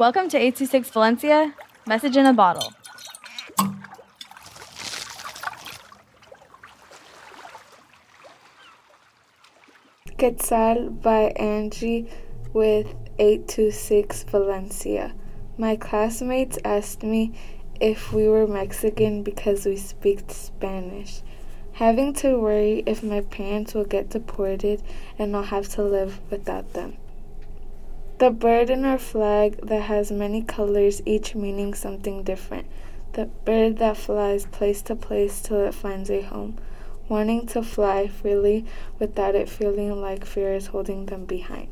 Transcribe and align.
Welcome 0.00 0.30
to 0.30 0.38
826 0.38 0.88
Valencia, 0.92 1.54
message 1.86 2.16
in 2.16 2.24
a 2.24 2.32
bottle. 2.32 2.72
Quetzal 10.18 10.88
by 10.88 11.34
Angie 11.36 12.10
with 12.54 12.86
826 13.18 14.22
Valencia. 14.22 15.12
My 15.58 15.76
classmates 15.76 16.56
asked 16.64 17.02
me 17.02 17.34
if 17.78 18.10
we 18.10 18.26
were 18.26 18.46
Mexican 18.46 19.22
because 19.22 19.66
we 19.66 19.76
speak 19.76 20.22
Spanish. 20.28 21.20
Having 21.72 22.14
to 22.14 22.38
worry 22.38 22.82
if 22.86 23.02
my 23.02 23.20
parents 23.20 23.74
will 23.74 23.84
get 23.84 24.08
deported 24.08 24.82
and 25.18 25.36
I'll 25.36 25.42
have 25.42 25.68
to 25.74 25.82
live 25.82 26.20
without 26.30 26.72
them. 26.72 26.96
The 28.20 28.30
bird 28.30 28.68
in 28.68 28.84
our 28.84 28.98
flag 28.98 29.66
that 29.66 29.80
has 29.80 30.12
many 30.12 30.42
colors, 30.42 31.00
each 31.06 31.34
meaning 31.34 31.72
something 31.72 32.22
different. 32.22 32.66
The 33.14 33.30
bird 33.46 33.78
that 33.78 33.96
flies 33.96 34.44
place 34.44 34.82
to 34.82 34.94
place 34.94 35.40
till 35.40 35.64
it 35.64 35.72
finds 35.72 36.10
a 36.10 36.20
home, 36.20 36.58
wanting 37.08 37.46
to 37.46 37.62
fly 37.62 38.08
freely 38.08 38.66
without 38.98 39.34
it 39.34 39.48
feeling 39.48 40.02
like 40.02 40.26
fear 40.26 40.52
is 40.52 40.66
holding 40.66 41.06
them 41.06 41.24
behind. 41.24 41.68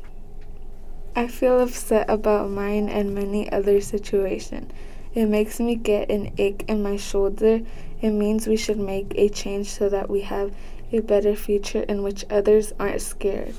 I 1.15 1.27
feel 1.27 1.59
upset 1.59 2.09
about 2.09 2.49
mine 2.49 2.89
and 2.89 3.13
many 3.13 3.51
other 3.51 3.79
situations. 3.79 4.71
It 5.13 5.27
makes 5.27 5.59
me 5.59 5.75
get 5.75 6.09
an 6.09 6.33
ache 6.39 6.65
in 6.67 6.81
my 6.81 6.97
shoulder. 6.97 7.61
It 8.01 8.09
means 8.09 8.47
we 8.47 8.57
should 8.57 8.79
make 8.79 9.13
a 9.13 9.29
change 9.29 9.67
so 9.67 9.87
that 9.89 10.09
we 10.09 10.21
have 10.21 10.51
a 10.91 11.01
better 11.01 11.35
future 11.35 11.83
in 11.83 12.01
which 12.01 12.25
others 12.31 12.73
aren't 12.79 13.01
scared. 13.01 13.53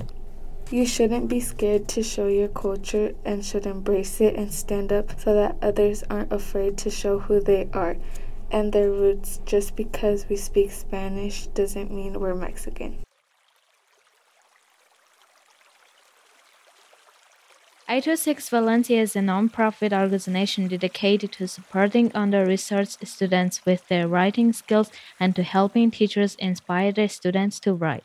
You 0.73 0.87
shouldn't 0.87 1.27
be 1.27 1.41
scared 1.41 1.89
to 1.89 2.03
show 2.05 2.29
your 2.29 2.47
culture 2.47 3.13
and 3.25 3.45
should 3.45 3.67
embrace 3.67 4.21
it 4.21 4.37
and 4.37 4.55
stand 4.55 4.93
up 4.93 5.19
so 5.19 5.35
that 5.35 5.57
others 5.61 6.05
aren't 6.09 6.33
afraid 6.33 6.79
to 6.79 6.91
show 6.91 7.19
who 7.19 7.41
they 7.41 7.69
are 7.73 7.97
and 8.53 8.73
their 8.73 8.89
roots. 8.89 9.41
Just 9.45 9.75
because 9.75 10.29
we 10.29 10.37
speak 10.37 10.71
Spanish 10.71 11.49
doesn't 11.49 11.91
mean 11.91 12.21
we're 12.21 12.37
Mexican. 12.37 12.99
Six 18.15 18.49
Valencia 18.49 19.03
is 19.03 19.17
a 19.17 19.23
non-profit 19.23 19.93
organization 19.93 20.69
dedicated 20.69 21.33
to 21.33 21.49
supporting 21.49 22.13
under-researched 22.15 23.05
students 23.09 23.67
with 23.67 23.89
their 23.89 24.07
writing 24.07 24.53
skills 24.53 24.93
and 25.19 25.35
to 25.35 25.43
helping 25.43 25.91
teachers 25.91 26.37
inspire 26.37 26.93
their 26.93 27.09
students 27.09 27.59
to 27.61 27.75
write. 27.75 28.05